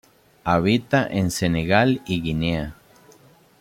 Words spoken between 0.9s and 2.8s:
en Senegal y Guinea.